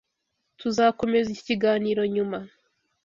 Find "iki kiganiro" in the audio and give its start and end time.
1.31-2.01